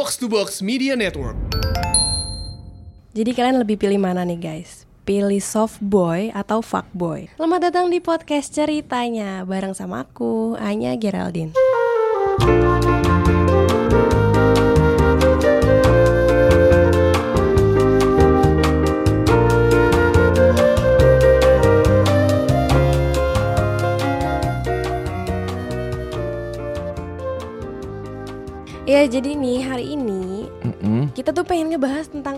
[0.00, 1.36] Box to Box Media Network.
[3.12, 4.88] Jadi kalian lebih pilih mana nih guys?
[5.04, 7.28] Pilih soft boy atau fuck boy?
[7.36, 11.52] Selamat datang di podcast ceritanya bareng sama aku, Anya Geraldine.
[29.00, 31.08] Jadi nih hari ini Mm-mm.
[31.16, 32.36] kita tuh pengen ngebahas tentang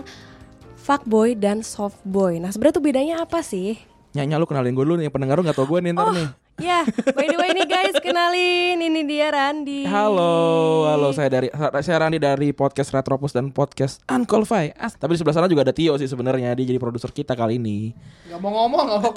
[0.79, 2.39] fuckboy dan soft boy.
[2.39, 3.75] Nah sebenarnya tuh bedanya apa sih?
[4.15, 6.27] Nyanyi lu kenalin gue dulu nih pendengar lu gak tau gue nih ntar nih.
[6.61, 9.89] Ya, by the way nih guys, kenalin ini dia Randi.
[9.89, 11.49] Halo, halo saya dari
[11.81, 14.77] saya Randi dari podcast Retropus dan podcast Unqualified.
[14.77, 17.57] As- Tapi di sebelah sana juga ada Tio sih sebenarnya dia jadi produser kita kali
[17.57, 17.97] ini.
[18.29, 19.15] Gak mau ngomong, gak mau ngomong.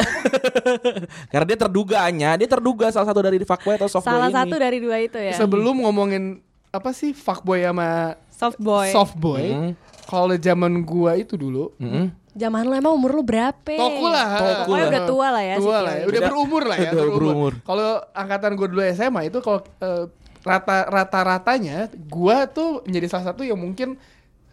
[1.36, 4.36] Karena dia terduganya, dia terduga salah satu dari fuckboy atau softboy Salah ini.
[4.40, 5.36] satu dari dua itu ya.
[5.36, 6.40] Sebelum ngomongin
[6.76, 8.88] apa sih fuckboy sama soft boy.
[8.92, 9.72] soft boy, Mm.
[10.04, 12.12] kalau zaman gua itu dulu, Mm-mm.
[12.36, 13.64] Zaman lu emang umur lu berapa?
[13.64, 14.28] toku lah.
[14.60, 14.86] Toku lah.
[14.86, 16.04] udah tua lah ya Tua lah, ya.
[16.04, 16.90] udah berumur lah ya.
[16.92, 17.52] udah berumur.
[17.64, 20.04] Kalau angkatan gue dulu SMA itu kalau eh,
[20.44, 23.96] rata rata ratanya, gua tuh menjadi salah satu yang mungkin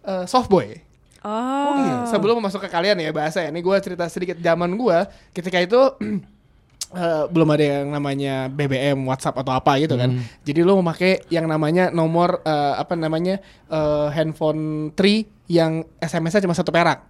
[0.02, 0.80] eh, soft boy.
[1.23, 2.03] Oh.
[2.08, 5.76] Sebelum masuk ke kalian ya bahasa ya, ini gue cerita sedikit zaman gua ketika itu
[6.94, 10.13] eh, belum ada yang namanya BBM, WhatsApp atau apa gitu kan.
[10.41, 16.53] Jadi lu memakai yang namanya nomor eh, apa namanya eh, handphone tree yang SMS-nya cuma
[16.53, 17.03] satu perak.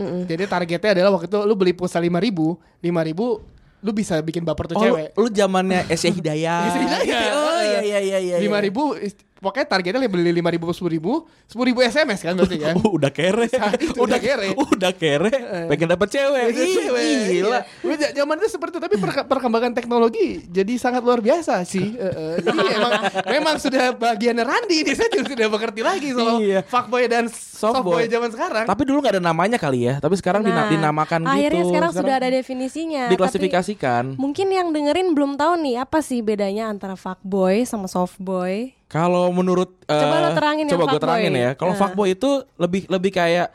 [0.00, 3.44] Jadi targetnya adalah waktu itu lu beli pulsa lima ribu, lima ribu
[3.80, 5.16] lu bisa bikin baper tuh Oh, cewek.
[5.16, 6.60] lu zamannya Esya Hidayah.
[6.68, 7.32] Esya Hidayah.
[7.32, 8.36] Oh iya iya iya iya.
[8.36, 8.92] Lima ribu,
[9.40, 11.12] pokoknya targetnya beli lima ribu, sepuluh ribu,
[11.44, 12.74] sepuluh ribu SMS kan berarti kan.
[12.80, 13.48] Oh, udah kere.
[13.48, 14.52] Itu udah kere.
[14.54, 15.32] Udah kere.
[15.72, 16.46] Pengen dapet cewek.
[16.52, 17.04] Cewek.
[17.30, 17.58] Gila.
[17.82, 18.08] Iya.
[18.14, 21.92] Zaman itu seperti itu, tapi perke- perkembangan teknologi jadi sangat luar biasa sih.
[22.00, 22.92] Eh, eh, jadi emang
[23.26, 26.60] memang sudah bagiannya Randi ini saya juga sudah mengerti lagi soal Iya.
[26.62, 28.04] fuckboy dan softboy Softboy.
[28.06, 28.64] zaman sekarang.
[28.64, 29.98] Tapi dulu gak ada namanya kali ya.
[29.98, 31.30] Tapi sekarang Nah, dinamakan gitu.
[31.30, 33.02] Akhirnya sekarang, sudah ada definisinya.
[33.06, 34.04] tapi diklasifikasikan.
[34.16, 38.72] Mungkin yang dengerin belum tahu nih apa sih bedanya antara fuckboy sama softboy.
[38.90, 41.50] Kalau menurut Coba eh, lo terangin yang coba gue terangin ya.
[41.54, 41.78] Kalau Nah.
[41.78, 43.54] fuckboy itu lebih lebih kayak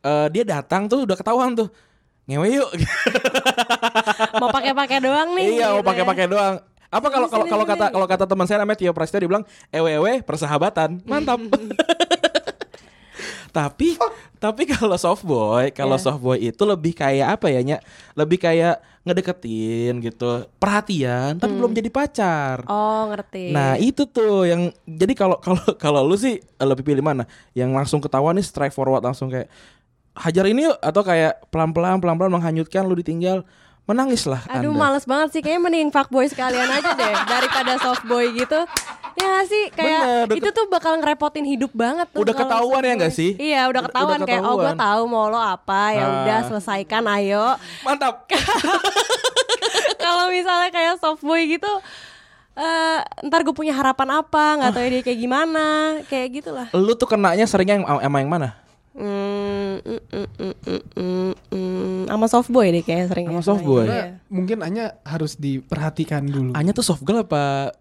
[0.00, 1.66] eh, dia datang tuh udah ketahuan tuh.
[2.30, 2.70] Ngewe yuk.
[4.42, 5.58] Mau pakai-pakai doang nih.
[5.58, 5.88] iya, mau gitu ya.
[5.90, 6.54] pakai-pakai doang.
[6.86, 7.72] Apa kalau kalau kalau sini.
[7.74, 9.44] kata kalau kata teman saya namanya Tio Prasetyo dia bilang
[9.74, 11.02] ewe-ewe persahabatan.
[11.02, 11.38] Mantap.
[13.56, 13.96] tapi
[14.36, 16.04] tapi kalau softboy, kalau Iya.
[16.04, 17.78] softboy itu lebih kayak apa ya, Nya?
[18.12, 22.66] Lebih kayak ngedeketin gitu, perhatian tapi belum jadi pacar.
[22.66, 23.48] Oh, ngerti.
[23.48, 27.24] Nah itu tuh yang jadi kalau kalau kalau lu sih lebih pilih mana?
[27.52, 29.48] Yang langsung ketahuan nih strike forward langsung kayak
[30.12, 33.44] hajar ini yuk atau kayak pelan pelan pelan pelan menghanyutkan lu ditinggal
[33.84, 34.80] menangis lah Aduh anda.
[34.82, 38.64] males banget sih Kayaknya mending fuckboy sekalian aja deh Daripada softboy gitu
[39.16, 42.82] Ya nggak sih Kayak Bener, udah itu tuh bakal ngerepotin hidup banget tuh Udah ketahuan
[42.82, 43.30] ya nggak sih?
[43.34, 46.10] Iya udah Udah- ketahuan Kayak oh gue tahu mau lo apa Ya Ah.
[46.20, 48.28] udah selesaikan ayo Mantap.
[49.96, 51.68] Kalau misalnya kayak softboy gitu
[52.56, 55.64] eh ntar gue punya harapan apa nggak tahu dia kayak gimana
[56.08, 58.48] kayak gitulah lu tuh kenanya seringnya yang emang yang mana?
[58.96, 62.00] hmm, mm, mm, mm, mm, mm, mm.
[62.08, 63.84] sama softboy deh kayak sering Sama softboy?
[63.84, 64.24] Iya.
[64.32, 66.56] Mungkin hanya harus diperhatikan dulu.
[66.56, 67.76] Anya tuh soft girl apa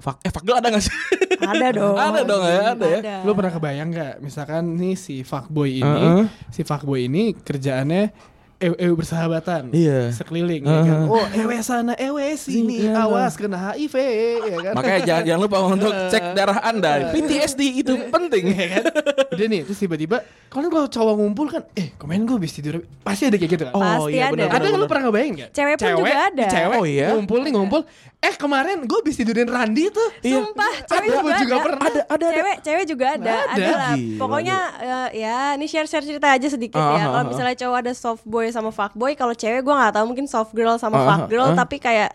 [0.00, 0.96] fuck eh fuck girl ada gak sih?
[1.38, 3.00] ada dong Ada dong ya, ada ya.
[3.22, 6.24] Lu pernah kebayang nggak misalkan nih si fuckboy ini, Heeh.
[6.48, 8.10] si fuckboy ini kerjaannya
[8.60, 10.12] ewe, ewe bersahabatan, Iya.
[10.12, 11.00] sekeliling, ya kan?
[11.06, 12.92] Oh ewe sana, ewe sini, Iya.
[13.00, 13.94] awas kena HIV,
[14.38, 14.72] ya kan?
[14.76, 17.10] Makanya jangan jangan lupa untuk cek darah anda.
[17.10, 18.44] PTSD itu penting.
[18.50, 18.84] ya kan?
[19.30, 23.26] Udah nih, terus tiba-tiba, kalau kalau cowok ngumpul kan, eh kemarin gue habis tidur, pasti
[23.26, 23.72] ada kayak gitu kan?
[23.72, 24.36] Oh Pasti iya ada.
[24.36, 24.48] benar.
[24.52, 25.50] ada nggak lu pernah ngebayang nggak?
[25.50, 26.44] Cewek pun juga ada.
[26.46, 27.08] Cewek Oh iya?
[27.12, 27.82] ngumpul nih ngumpul.
[28.20, 30.08] Eh kemarin gue habis tidurin Randi tuh.
[30.20, 30.44] Iya.
[30.44, 31.64] Sumpah, Ada, cewek juga, juga ada.
[31.64, 31.86] pernah.
[31.86, 32.26] Ada ada ada.
[32.30, 33.48] Cewek, cewek juga ada, Ada.
[33.56, 33.94] ada, lah.
[34.20, 37.00] Pokoknya eh, ya, ini share-share cerita aja sedikit Ah, ya.
[37.00, 37.24] ah, Kalau ah.
[37.24, 40.52] misalnya cowok ada soft boy sama fuck boy, kalau cewek gue nggak tahu mungkin soft
[40.52, 41.56] girl sama Ah, fuck girl, ah.
[41.56, 42.12] tapi kayak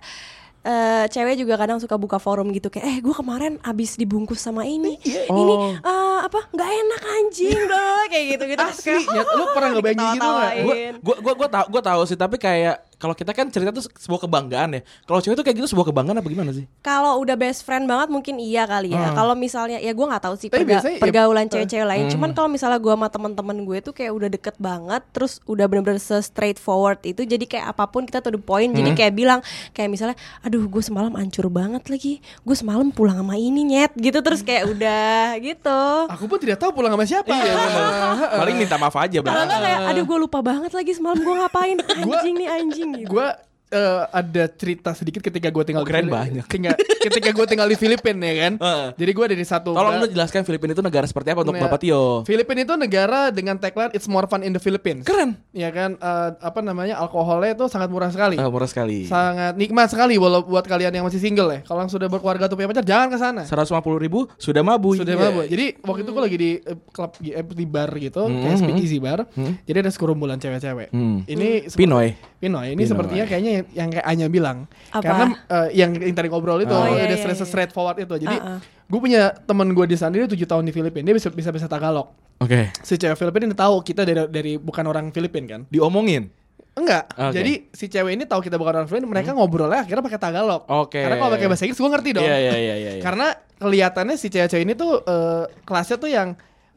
[0.61, 4.65] eh, cewek juga kadang suka buka forum gitu kayak eh gue kemarin abis dibungkus sama
[4.65, 5.53] ini ini
[5.85, 6.14] Oh.
[6.25, 10.53] Apa nggak enak anjing loh kayak gitu gitu Asli, ya, lu pernah ngebayang gitu nggak?
[10.57, 13.83] Gue gue gue gue tahu gue tahu sih tapi kayak kalau kita kan cerita tuh
[13.83, 14.81] sebuah kebanggaan ya.
[15.03, 16.63] Kalau cewek tuh kayak gitu sebuah kebanggaan apa gimana sih?
[16.79, 19.11] Kalau udah best friend banget mungkin iya kali ya.
[19.11, 19.13] Ah.
[19.13, 22.05] Kalau misalnya ya gue nggak tahu sih perga- biasanya ya- pergaulan eh, cewek-cewek lain.
[22.07, 25.99] Cuman kalau misalnya gue sama teman-teman gue tuh kayak udah deket banget, terus udah bener-bener
[25.99, 27.21] se straightforward itu.
[27.21, 28.71] Jadi kayak apa pun kita tuh the point.
[28.71, 29.39] Jadi kayak bilang
[29.71, 32.23] kayak misalnya, aduh gue semalam hancur banget lagi.
[32.41, 34.23] Gue semalam pulang sama ini nyet gitu.
[34.23, 35.81] Terus kayak udah gitu.
[36.15, 37.29] Aku pun tidak tahu pulang sama siapa.
[37.29, 37.53] Iya.
[38.41, 39.47] Paling minta maaf aja Kalau bang.
[39.51, 43.09] kayak, aduh gue lupa banget lagi semalam gue ngapain anjing nih anjing gitu.
[43.19, 43.27] Gue
[43.67, 46.45] eh, ada cerita sedikit ketika gue tinggal Oh, keren di banyak.
[46.47, 48.53] tinggal- ketika gue tinggal di Filipina ya kan.
[48.57, 48.87] Heeh.
[48.95, 51.79] Jadi gue dari satu Tolong lu jelaskan Filipina itu negara seperti apa untuk Nah, Bapak
[51.79, 52.23] Tio.
[52.23, 55.03] Filipina itu negara dengan tagline It's more fun in the Philippines.
[55.03, 55.37] Keren.
[55.51, 58.35] Ya kan eh, apa namanya alkoholnya itu sangat murah sekali.
[58.35, 59.05] Ah, murah sekali.
[59.05, 61.59] Sangat nikmat sekali walau buat kalian yang masih single ya.
[61.63, 63.43] Kalau yang sudah berkeluarga atau punya pacar jangan ke sana.
[63.43, 63.65] 150
[63.97, 64.97] ribu sudah mabui.
[64.97, 65.45] Sudah mabuk.
[65.45, 68.61] Jadi waktu itu gue lagi di eh, klub eh, di bar gitu, Hmm, kayak hmm,
[68.61, 69.19] speakeasy bar.
[69.63, 70.89] Jadi ada sekerumbulan cewek-cewek.
[70.89, 71.21] Hmm.
[71.23, 72.17] Ini Pinoy.
[72.37, 72.67] Pinoy.
[72.67, 72.87] Ini Pinoy.
[72.87, 74.57] sepertinya kayaknya yang, yang kayak Anya bilang.
[74.91, 75.03] Apa?
[75.03, 77.47] Karena eh, yang, yang tadi ngobrol itu Oh, iya, ada iya, straight, iya.
[77.47, 78.15] straight forward itu.
[78.19, 78.59] Jadi Uh-uh.
[78.61, 81.03] gue punya temen gue di sana dia 7 tahun di Filipina.
[81.07, 82.11] Dia bisa bisa bisa Tagalog.
[82.43, 82.69] Oke.
[82.83, 85.61] Si cewek Filipina ini tahu kita dari dari bukan orang Filipina kan?
[85.71, 86.27] Diomongin.
[86.75, 87.07] Enggak.
[87.15, 87.35] Oke.
[87.39, 90.67] Jadi si cewek ini tahu kita bukan orang Filipina, mereka ngobrolnya akhirnya pakai Tagalog.
[90.67, 90.99] Oke.
[90.99, 92.27] Karena kalau pakai bahasa Inggris gue ngerti dong.
[92.27, 92.91] Iya iya iya iya.
[92.99, 93.03] iya.
[93.03, 96.35] Karena kelihatannya si cewek-cewek ini tuh eh, kelasnya tuh yang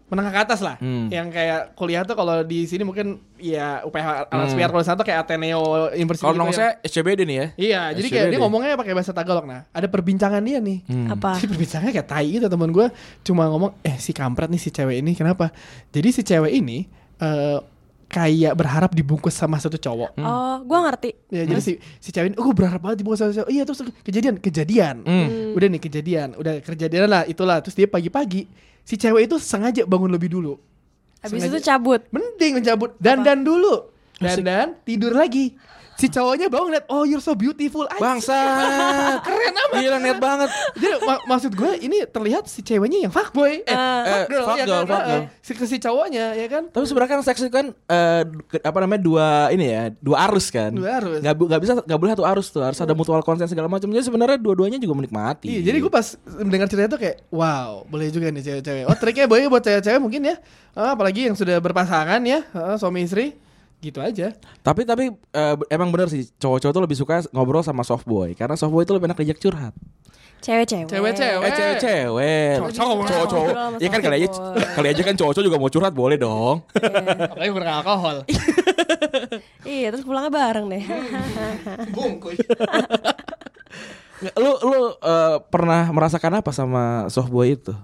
[0.09, 0.77] menengah ke atas lah.
[0.77, 1.07] Hmm.
[1.09, 4.33] Yang kayak kuliah tuh kalau di sini mungkin ya UPH Hmm.
[4.33, 5.61] Alaspir kalau di sana tuh kayak Ateneo
[5.93, 6.57] University Kalau gitu ya.
[6.57, 7.47] saya SCBD nih ya.
[7.55, 8.33] Iya, jadi kayak SCBD.
[8.33, 9.45] dia ngomongnya pakai bahasa Tagalog.
[9.45, 10.79] Nah, ada perbincangan dia nih.
[10.85, 11.13] Hmm.
[11.13, 11.37] Apa?
[11.37, 12.87] Jadi perbincangannya kayak tai gitu teman gue
[13.23, 15.53] cuma ngomong eh si kampret nih si cewek ini kenapa?
[15.89, 16.89] Jadi si cewek ini
[17.19, 17.59] eh
[18.09, 20.17] kayak berharap dibungkus sama satu cowok.
[20.17, 21.13] Oh, gua ngerti.
[21.29, 23.51] Ya, jadi si si cewek oh gue berharap banget dibungkus sama cowok.
[23.53, 24.97] Iya, terus kejadian, kejadian.
[25.05, 25.53] Hmm.
[25.53, 27.61] Udah nih kejadian, udah kejadian lah itulah.
[27.61, 28.49] Terus dia pagi-pagi
[28.81, 30.57] si cewek itu sengaja bangun lebih dulu.
[31.21, 32.01] Habis Sengaja- itu cabut.
[32.09, 33.93] Mending mencabut dandan dulu.
[34.19, 35.55] Dandan tidur lagi.
[35.99, 37.83] Si cowoknya bangun liat, oh you're so beautiful.
[37.85, 37.99] Anjing.
[37.99, 38.39] Bangsa.
[39.27, 39.77] Keren amat.
[39.77, 40.47] Gila net banget.
[40.73, 43.61] Jadi ma- maksud gue ini terlihat si ceweknya yang fuckboy.
[43.61, 44.87] Eh, Eh, fuck girl, fuck ya girl, kan?
[44.87, 45.23] fuck Eh, girl.
[45.43, 46.63] Si, si cowoknya ya kan.
[46.71, 50.49] Tapi sebenarnya kan seks itu kan eh, ke- apa namanya dua ini ya dua arus
[50.49, 50.71] kan.
[50.71, 51.19] Dua arus.
[51.19, 53.91] Nggak, nggak bisa nggak boleh satu arus tuh harus ada mutual consent segala macam.
[53.91, 55.51] Jadi sebenarnya dua-duanya juga menikmati.
[55.51, 58.87] Iya, jadi gue pas mendengar cerita itu kayak wow, boleh juga nih cewek-cewek.
[58.87, 60.39] Oh, triknya boleh buat cewek-cewek mungkin ya.
[60.73, 63.35] Ah, apalagi yang sudah berpasangan ya, ah, suami istri.
[63.79, 64.35] Gitu aja.
[64.63, 68.59] Tapi tapi eh, emang bener sih cowok-cowok tuh lebih suka ngobrol sama soft boy karena
[68.59, 69.75] soft boy itu lebih enak diajak curhat.
[70.39, 70.87] Cewek-cewek.
[70.87, 71.47] Cewek-cewek.
[71.47, 72.55] Eh cewek-cewek.
[72.63, 73.07] Cowok-cowok.
[73.11, 73.51] Cowok-cowok.
[73.51, 74.29] Ngobrol sama Ya kan kali aja
[74.79, 76.57] kali aja kan cowok-cowok juga mau curhat boleh dong.
[76.75, 78.17] Apalagi kurang alkohol.
[79.69, 80.85] Iya, terus pulangnya bareng deh.
[81.95, 82.41] Bungkus.
[84.35, 87.75] lu lu eh, pernah merasakan apa sama soft boy itu?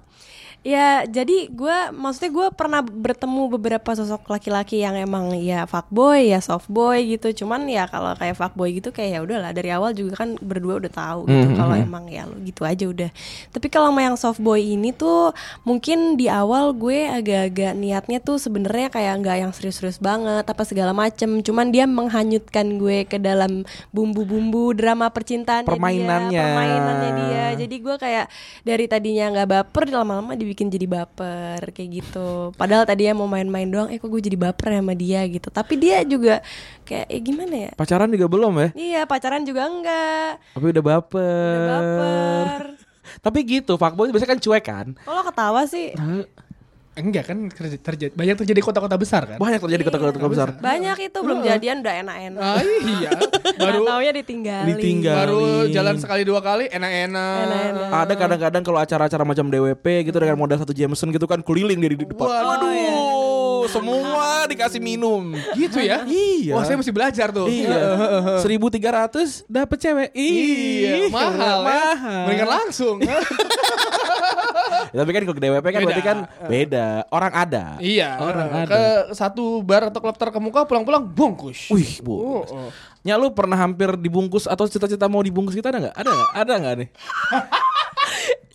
[0.65, 6.41] Ya, jadi gue maksudnya gue pernah bertemu beberapa sosok laki-laki yang emang ya fuckboy, ya
[6.41, 7.45] softboy gitu.
[7.45, 10.89] Cuman ya kalau kayak fuckboy gitu kayak ya udahlah dari awal juga kan berdua udah
[10.89, 11.57] tahu gitu Mhm.
[11.61, 13.11] kalau emang ya gitu aja udah.
[13.53, 18.89] Tapi kalau sama yang softboy ini tuh mungkin di awal gue agak-agak niatnya tuh sebenarnya
[18.89, 21.45] kayak nggak yang serius-serius banget apa segala macem.
[21.45, 26.33] Cuman dia menghanyutkan gue ke dalam bumbu-bumbu drama percintaan Permainannya.
[26.33, 27.45] dia, permainannya dia.
[27.61, 28.33] Jadi gue kayak
[28.65, 32.55] dari tadinya nggak baper lama-lama dibikin jadi baper kayak gitu.
[32.55, 35.51] Padahal tadinya mau main-main doang, eh kok gue jadi baper sama dia gitu.
[35.51, 36.39] Tapi dia juga
[36.87, 37.71] kayak eh gimana ya?
[37.75, 38.69] Pacaran juga belum ya?
[38.79, 40.31] Iya pacaran juga enggak.
[40.55, 41.59] Tapi udah baper.
[41.59, 42.63] Udah baper.
[43.25, 44.87] Tapi gitu, fuckboy biasanya kan cuek kan.
[45.03, 45.91] Kalau ketawa sih
[46.95, 49.39] Enggak kan terjadi, terjadi banyak terjadi di kota-kota besar kan?
[49.43, 50.49] Banyak terjadi kota-kota besar.
[50.63, 52.41] banyak itu belum jadian udah enak-enak.
[52.41, 53.11] Ah, iya.
[53.63, 54.71] Baru taunya ditinggalin.
[54.79, 55.15] Ditinggal.
[55.15, 57.91] baru jalan sekali dua kali enak-enak.
[57.91, 61.91] Ada kadang-kadang kalau acara-acara macam DWP gitu dengan modal satu Jameson gitu kan keliling dia
[61.91, 62.31] di depan.
[62.31, 63.15] Waduh.
[63.65, 65.33] Waduh, semua dikasih minum.
[65.57, 66.05] Gitu ya?
[66.05, 66.53] Iya.
[66.53, 67.49] Wah, saya mesti belajar tuh.
[67.49, 68.45] Iya.
[68.45, 70.11] 1300 dapat cewek.
[70.13, 71.65] Iya, mahal, ya.
[71.65, 72.23] mahal.
[72.29, 72.97] Mendingan langsung.
[74.95, 75.87] Ya, tapi kan kalau ke DWP kan Beda.
[75.91, 76.87] berarti kan beda.
[77.11, 77.65] Orang ada.
[77.83, 78.71] iya, Orang ada.
[78.71, 81.67] ke satu bar atau klub terkemuka pulang-pulang bungkus.
[81.75, 82.15] Wih, bu.
[82.15, 82.71] Oh, oh.
[83.03, 85.97] Nya lu pernah hampir dibungkus atau cita-cita mau dibungkus kita ada nggak?
[85.99, 86.31] Ada nggak?
[86.39, 86.89] Ada nggak nih?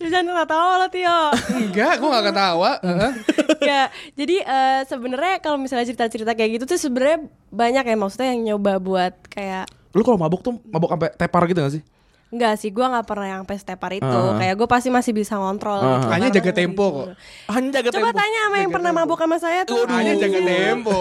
[0.00, 1.18] Jangan ketawa lo Tio.
[1.60, 2.70] Enggak, gua gak ketawa.
[2.80, 3.12] Heeh.
[3.68, 3.82] ya
[4.16, 8.80] jadi eh, sebenarnya kalau misalnya cerita-cerita kayak gitu tuh sebenarnya banyak ya maksudnya yang nyoba
[8.80, 11.82] buat kayak Lu kalau mabuk tuh mabuk sampai tepar gitu gak sih?
[12.30, 14.06] Enggak sih, gua nggak pernah yang sampai stepar itu.
[14.06, 14.38] Ah.
[14.38, 15.82] Kayak gue pasti masih bisa ngontrol.
[15.82, 15.98] Ah.
[15.98, 16.06] gitu.
[16.14, 17.06] Hanya jaga tempo kok.
[17.50, 18.20] Hanya jaga Coba tempo.
[18.22, 19.82] tanya sama yang pernah mabuk sama saya tuh.
[19.90, 21.00] Hanya jaga tempo.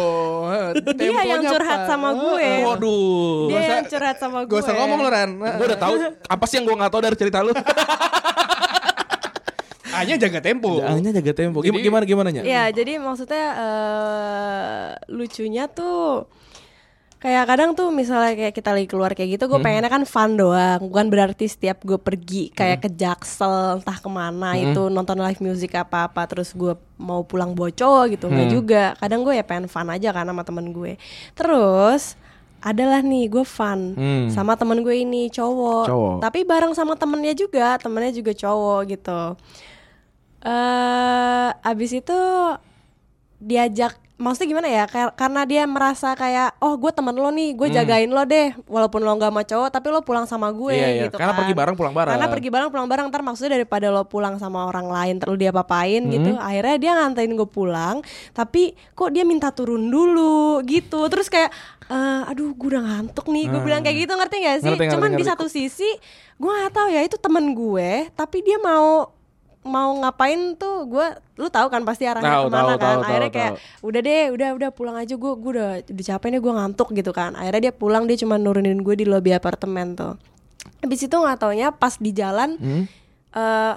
[0.97, 2.49] Dia yang curhat sama gue.
[2.65, 3.45] Waduh.
[3.53, 4.57] Dia yang curhat sama gue.
[4.57, 5.29] Gak usah ngomong lu Ran.
[5.37, 7.53] Gue udah tahu apa sih yang gue nggak tahu dari cerita lu.
[9.99, 10.81] Hanya jaga tempo.
[10.81, 11.61] Hanya jaga tempo.
[11.61, 12.41] Gimana gimana gimana nya?
[12.41, 16.25] Iya, jadi maksudnya eh, lucunya tuh
[17.19, 20.79] kayak kadang tuh misalnya kayak kita lagi keluar kayak gitu, gue pengennya kan fun doang,
[20.81, 25.75] bukan berarti setiap gue pergi kayak ke Jaksel entah ke mana itu nonton live music
[25.75, 28.83] apa apa, terus gue mau pulang boco gitu, nggak juga.
[28.95, 30.95] Kadang gue ya pengen fun aja kan sama temen gue.
[31.35, 32.15] Terus
[32.59, 34.27] adalah nih gue fun Hmm.
[34.27, 36.15] sama temen gue ini cowok, Cowok.
[36.19, 39.21] tapi bareng sama temennya juga, temennya juga cowok gitu.
[40.39, 42.19] eh abis itu
[43.39, 47.57] diajak maksudnya gimana ya Kar- karena dia merasa kayak oh gue temen lo nih Hmm.
[47.57, 50.87] gue jagain lo deh walaupun lo nggak sama cowok tapi lo pulang sama gue Iya,
[50.87, 51.03] iya.
[51.05, 51.39] gitu Karena kan.
[51.39, 52.11] pergi bareng, pulang bareng.
[52.13, 55.49] karena pergi bareng pulang bareng ntar maksudnya daripada lo pulang sama orang lain terus dia
[55.49, 56.41] papain gitu Hmm.
[56.41, 57.95] akhirnya dia nganterin gue pulang
[58.31, 61.49] tapi kok dia minta turun dulu gitu terus kayak
[61.87, 64.67] "Eh, aduh gue udah ngantuk nih gue bilang kayak gitu ngerti gak sih Hmm.
[64.69, 65.31] Ngerti, ngerti, cuman di ngerti.
[65.31, 65.89] satu sisi
[66.35, 69.15] gue nggak tahu ya itu temen gue tapi dia mau
[69.59, 72.79] mau ngapain tuh gue lu tahu kan pasti arahnya Tahu, ke mana tahu, kan?
[72.79, 73.51] tahu, akhirnya kayak
[73.83, 77.11] udah deh udah udah pulang aja gue gue udah udah capek nih gue ngantuk gitu
[77.11, 77.35] kan.
[77.35, 80.15] Akhirnya dia pulang dia cuma nurunin gue di lobi apartemen tuh.
[80.79, 82.83] Habis itu nggak taunya pas di jalan Hmm?
[83.29, 83.73] eh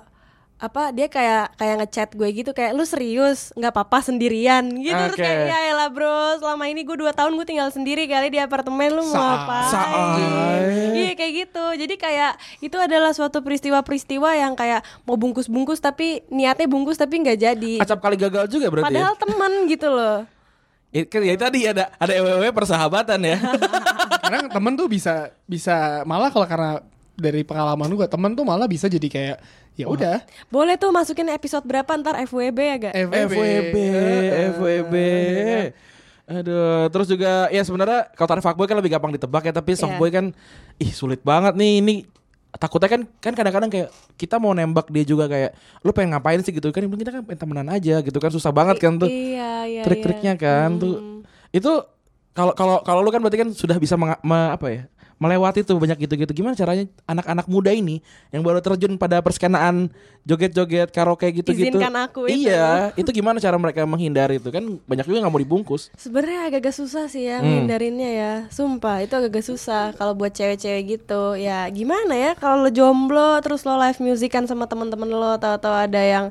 [0.63, 3.51] apa dia kayak kayak ngechat gue gitu kayak lu serius?
[3.59, 4.63] Nggak apa-apa sendirian.
[4.79, 5.27] Gitu terus Oke.
[5.27, 8.95] kayak ya elah bro selama ini gue dua tahun gue tinggal sendiri kali di apartemen
[8.95, 9.59] lu mau apa?
[10.95, 11.65] iya kayak gitu.
[11.75, 17.39] Jadi kayak itu adalah suatu peristiwa-peristiwa yang kayak mau bungkus-bungkus tapi niatnya bungkus tapi nggak
[17.43, 17.75] jadi.
[17.83, 19.21] Acap kali gagal juga berarti padahal ya.
[19.21, 20.19] temen gitu loh.
[20.93, 23.37] Ya, ya tadi ada ada EWW persahabatan ya.
[24.23, 28.87] Kadang temen tuh bisa bisa malah kalau karena dari pengalaman gue temen tuh malah bisa
[28.87, 29.37] jadi kayak
[29.73, 30.25] ya udah.
[30.49, 32.95] Boleh tuh masukin episode berapa ntar FWB ya gak?
[32.95, 33.75] FWB,
[34.53, 34.95] FWB.
[36.23, 40.09] Aduh, terus juga ya sebenarnya kalau tarik fuckboy kan lebih gampang ditebak ya, tapi softboy
[40.09, 40.31] kan
[40.79, 41.95] ih sulit banget nih ini
[42.53, 46.53] takutnya kan kan kadang-kadang kayak kita mau nembak dia juga kayak lu pengen ngapain sih?
[46.53, 49.09] gitu kan yang penting kita kan pengen temenan aja gitu kan susah banget kan tuh
[49.09, 50.41] iya iya trik-triknya iya.
[50.41, 50.79] kan Hmm.
[50.79, 50.95] tuh
[51.49, 51.73] itu
[52.33, 54.83] kalau kalau kalau lu kan berarti kan sudah bisa menga- me- apa ya
[55.23, 58.03] melewati tuh banyak gitu-gitu gimana caranya anak-anak muda ini
[58.35, 59.87] yang baru terjun pada perskenaan
[60.27, 62.47] joget-joget karaoke gitu-gitu Izinkan aku itu.
[62.47, 66.75] iya itu gimana cara mereka menghindari itu kan banyak juga nggak mau dibungkus Sebenarnya agak-agak
[66.75, 67.67] susah sih ya Hmm.
[67.69, 68.33] ya.
[68.51, 71.35] Sumpah, itu agak-agak susah kalau buat cewek-cewek gitu.
[71.37, 75.75] Ya gimana ya kalau lo jomblo terus lo live music kan sama teman-teman lo tahu-tahu
[75.87, 76.27] ada yang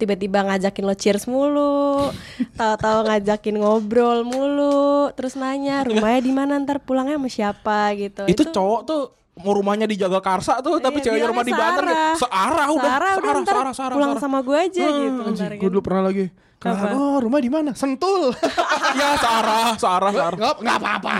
[0.00, 2.08] tiba-tiba ngajakin lo cheers mulu,
[2.52, 4.80] tahu-tahu ngajakin ngobrol mulu,
[5.12, 8.24] terus nanya rumahnya di mana ntar pulangnya sama siapa gitu.
[8.24, 9.02] itu, cowok tuh
[9.38, 11.92] mau rumahnya di Jagakarsa tuh tapi Iya, ceweknya bilangnya rumah di Banten searah.
[11.92, 12.18] gitu.
[12.18, 14.22] searah udah Searah udah ntar searah, searah, pulang searah.
[14.22, 15.20] sama gue aja gitu.
[15.22, 15.68] Anjing, ntar gue kan.
[15.68, 16.26] dulu pernah lagi
[16.60, 16.92] Kenapa?
[16.92, 17.70] Oh rumah di mana?
[17.72, 18.36] Sentul.
[19.00, 21.12] ya searah searah searah Nggak nggak apa-apa.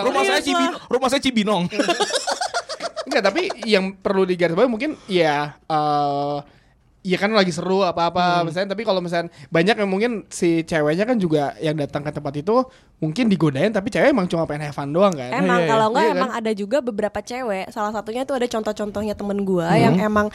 [0.00, 1.62] rumah saya Cibinong rumah saya Cibinong
[3.04, 6.36] Enggak, tapi yang perlu digarisbawahi mungkin ya eh
[7.08, 11.16] Iya kan lagi seru apa-apa misalnya tapi kalau misalnya banyak yang mungkin si ceweknya kan
[11.16, 14.92] juga yang datang ke tempat itu mungkin digodain tapi cewek emang cuma pengen have fun
[14.92, 15.32] doang kan.
[15.32, 15.70] Emang Iya, iya.
[15.70, 16.18] kalau enggak Iya kan?
[16.20, 17.72] emang ada juga beberapa cewek.
[17.72, 19.80] Salah satunya itu ada contoh-contohnya temen gua Hmm.
[19.80, 20.28] yang emang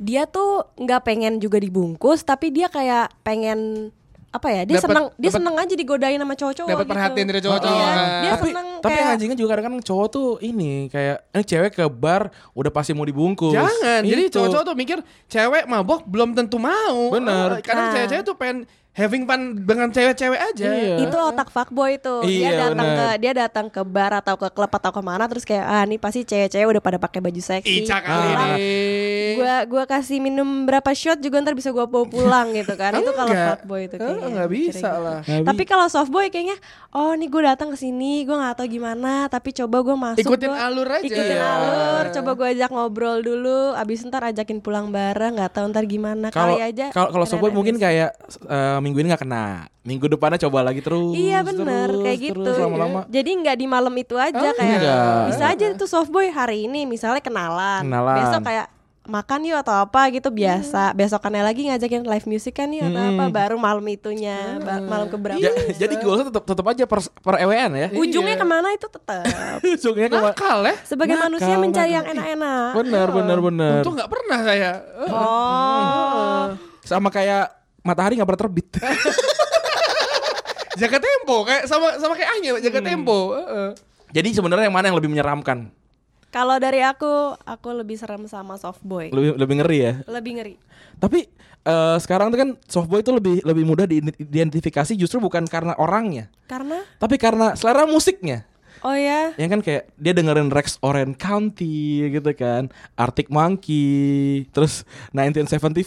[0.00, 3.92] dia tuh nggak pengen juga dibungkus tapi dia kayak pengen
[4.30, 6.92] apa ya dia Dapet- seneng dia dapet- seneng aja digodain sama cowok-cowok Dapat gitu.
[6.92, 7.74] perhatian dari cowok-cowok.
[7.74, 7.98] Iya, kan.
[7.98, 11.84] dia tapi seneng tapi kayak anjingnya juga kadang-kadang cowok tuh ini kayak ini cewek ke
[11.86, 12.22] bar
[12.52, 14.00] udah pasti mau dibungkus Jangan.
[14.02, 14.34] Jadi Itu.
[14.38, 17.10] cowok-cowok tuh mikir cewek mabok belum tentu mau.
[17.10, 17.58] Bener.
[17.58, 17.92] Eh, Kadang Nah.
[17.92, 18.58] cewek-cewek tuh pengen
[19.00, 20.68] having fun dengan cewek-cewek aja.
[20.70, 20.96] Iya.
[21.00, 22.98] itu otak fuckboy tuh Iya, dia datang bener.
[22.98, 25.96] ke dia datang ke bar atau ke klub atau ke mana terus kayak ah ini
[25.96, 28.54] pasti cewek-cewek udah pada pakai baju seksi Ica kali Ah.
[28.54, 28.60] ini.
[29.34, 33.10] gua gua kasih minum berapa shot juga ntar bisa gua bawa pulang gitu kan itu
[33.10, 33.48] kalau Enggak.
[33.56, 35.00] fuckboy itu Eh, kayaknya nggak bisa gitu.
[35.00, 35.18] lah.
[35.24, 36.56] Tapi kalau softboy kayaknya
[36.90, 40.50] oh nih gue datang ke sini gue nggak tahu gimana tapi coba gue masuk Ikutin
[40.50, 41.00] gua- alur aja.
[41.00, 41.46] ikutin Iya.
[41.48, 46.28] alur coba gue ajak ngobrol dulu abis ntar ajakin pulang bareng nggak tahu ntar gimana
[46.28, 48.10] kalau kali aja kalau kalau softboy mungkin kayak
[48.44, 49.44] eh, minggu ini nggak kena
[49.80, 52.50] minggu depannya coba lagi terus Iya bener terus, kayak terus, gitu.
[52.60, 55.22] lama-lama Jadi nggak di malam itu aja Oh, kayak enggak.
[55.28, 57.80] bisa aja tuh softboy hari ini misalnya kenalan.
[57.82, 58.16] Kenalan.
[58.20, 58.68] Besok kayak
[59.02, 60.92] makan yuk atau apa gitu biasa.
[60.92, 65.40] Besokannya lagi ngajakin live music kan yuk atau apa baru malam itunya ba- malam keberapa.
[65.40, 69.24] Ja- jadi gue tetap tetap aja per, per EWN ya Ujungnya ke mana itu tetap.
[69.66, 70.74] ujungnya ke Nakal ya.
[70.84, 71.96] Sebagai Nakal, manusia mencari nakal.
[71.96, 72.70] yang enak-enak.
[72.76, 74.70] bener bener bener Untung nggak pernah saya.
[75.00, 76.42] Eh, Oh.
[76.80, 78.68] sama kayak matahari nggak pernah terbit
[80.80, 83.34] Jaga tempo kayak sama sama kayak Anya jaga tempo.
[83.34, 83.70] Heeh.
[84.10, 85.68] jadi sebenarnya yang mana yang lebih menyeramkan
[86.30, 89.10] Kalau dari aku, aku lebih serem sama softboy.
[89.10, 90.54] lebih lebih ngeri ya Lebih ngeri.
[90.96, 91.26] Tapi
[91.66, 96.86] eh, sekarang tuh kan softboy itu lebih lebih mudah diidentifikasi justru bukan karena orangnya, Karena
[96.96, 98.46] tapi karena selera musiknya.
[98.82, 101.76] Oh ya, Yang kan kayak dia dengerin Rex Orange County
[102.08, 103.88] gitu kan, Arctic Monkey,
[104.50, 105.84] terus 1975,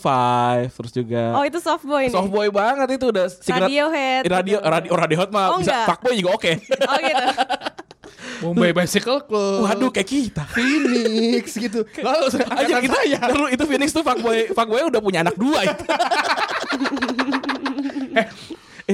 [0.72, 2.14] terus juga oh itu softboy nih.
[2.14, 4.22] softboy banget itu udah secret- Radiohead.
[4.26, 4.70] radio gitu.
[4.70, 5.88] radio Radiohead mah Oh, bisa enggak.
[5.88, 6.52] fuckboy juga oke.
[6.84, 7.26] Oh gitu.
[8.36, 9.64] Bombay Bicycle Club.
[9.64, 10.44] Waduh kayak kita.
[10.48, 11.84] Phoenix gitu.
[12.04, 13.20] Lalu Aja kita ya.
[13.26, 15.84] Dulu itu Phoenix tuh fuckboy fuckboy udah punya anak dua itu.
[18.14, 18.28] eh,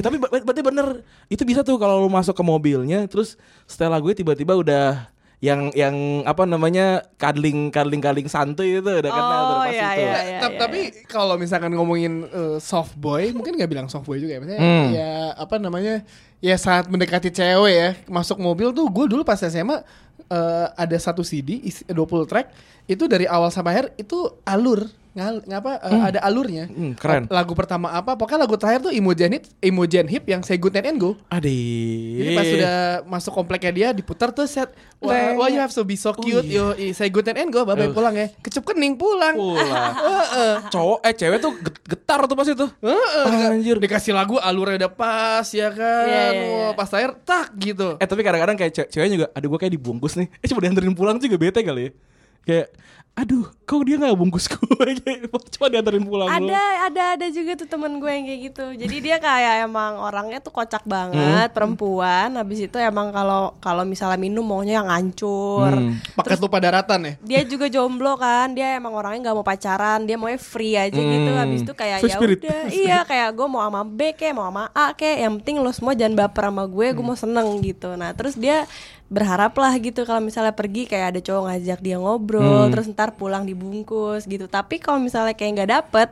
[0.00, 4.00] eh tapi ber- berarti bener itu bisa tuh kalau lu masuk ke mobilnya terus setelah
[4.00, 9.60] gue tiba-tiba udah yang yang apa namanya kadling kadling kadling santuy itu udah kenal Oh,
[9.62, 10.00] pas iya, itu.
[10.04, 10.38] iya.
[10.38, 14.38] Ta- tapi kalau misalkan ngomongin eh, soft boy, mungkin nggak bilang soft boy juga ya.
[14.38, 14.88] Maksudnya Hmm.
[14.90, 16.04] ya apa namanya?
[16.40, 19.80] Ya saat mendekati cewek ya, masuk mobil tuh gue dulu pas SMA
[20.28, 22.52] eh, ada satu CD isi 20 track
[22.84, 26.64] itu dari awal sampai akhir itu alur ngal ngapa eh, ada alurnya.
[26.66, 27.26] Hmm, keren.
[27.26, 28.14] Lagu pertama apa?
[28.14, 31.18] Pokoknya lagu terakhir tuh Imogen Hip, Imogen Hip yang Say Good Night and Go.
[31.26, 32.14] Adik.
[32.16, 35.94] Jadi pas sudah masuk kompleknya dia diputar tuh set why, why you have to be
[35.94, 38.94] so cute yo i- say good night and go bye bye pulang ya kecup kening
[38.94, 39.92] pulang pulang.
[40.70, 42.66] Cowok eh cewek tuh get- getar tuh pas itu.
[42.80, 43.76] Heeh, Anjir.
[43.76, 46.58] dikasih lagu alurnya udah pas ya kan Iya, iya, iya.
[46.62, 49.74] Wah, pas akhir tak gitu Eh tapi kadang-kadang kayak ce- cewek juga, aduh gue kayak
[49.74, 50.30] dibungkus nih.
[50.42, 51.92] Eh coba dianterin pulang juga bete kali ya.
[52.40, 52.66] Kayak,
[53.12, 54.58] aduh kok dia nggak bungkus gue?
[54.98, 56.48] Kayak, coba dianterin pulang dulu.
[56.48, 58.64] ada ada ada juga tuh temen gue yang kayak gitu.
[58.74, 62.32] Jadi dia kayak emang orangnya tuh kocak banget perempuan.
[62.32, 66.00] Habis itu emang kalau kalau misalnya minum maunya yang hancur Hmm.
[66.12, 67.12] pakai lupa daratan ya?
[67.20, 68.50] dia juga jomblo kan.
[68.50, 70.02] Dia emang orangnya nggak mau pacaran.
[70.02, 71.28] Dia maunya free aja gitu.
[71.28, 71.38] Hmm.
[71.38, 72.62] habis itu kayak ya udah.
[72.80, 75.92] Iya kayak gue mau sama B kayak mau sama A kayak yang penting lo semua
[75.92, 76.86] jangan baper sama gue.
[76.90, 77.94] Gue mau seneng gitu.
[77.94, 78.64] Nah terus dia
[79.06, 82.70] berharap lah gitu kalau misalnya pergi kayak ada cowok ngajak dia ngobrol.
[82.70, 86.08] Terus ntar pulang dibungkus gitu tapi kalau misalnya kayak nggak dapet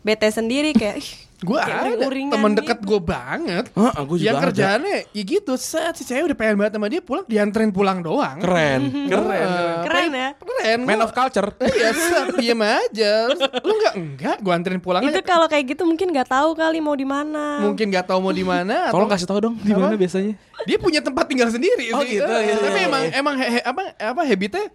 [0.00, 1.10] bete sendiri kayak ih,
[1.40, 2.86] gue ada temen dekat gitu.
[2.86, 4.44] gue banget Hah, aku juga yang ada.
[4.44, 8.36] kerjaannya ya gitu set si cewek udah pengen banget sama dia pulang dianterin pulang doang
[8.36, 9.48] Keren, keren.
[9.48, 9.76] Heeh.
[9.82, 11.48] keren ya keren Man gua- of culture.
[11.70, 13.12] Iya, set, diem aja.
[13.58, 16.92] Lu enggak enggak, gua anterin pulang itu kalau kayak gitu mungkin nggak tahu kali mau
[16.92, 19.94] di mana Mungkin nggak tahu mau di mana atau Tolong kasih tahu dong di mana
[19.94, 20.36] biasanya.
[20.62, 22.20] dia punya tempat tinggal sendiri Oh, sih.
[22.20, 22.60] gitu, Eh, gitu.
[22.62, 24.68] Tapi emang emang he, he- apa apa habitnya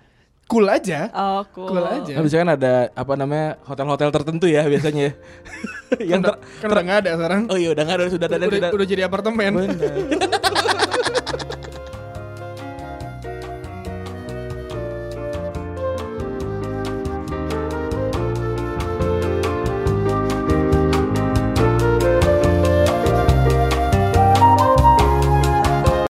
[0.49, 1.13] cool aja.
[1.13, 2.13] oh cool, Cool aja.
[2.17, 5.05] Nah, biasanya kan ada apa namanya hotel-hotel tertentu ya biasanya.
[5.05, 5.13] ya.
[6.09, 7.41] yang Kan udah, ter- kan udah nggak ada sekarang.
[7.53, 8.69] Oh iya udah nggak ada sudah ada udah, sudah.
[8.73, 9.51] udah jadi apartemen.
[9.53, 9.93] Bener.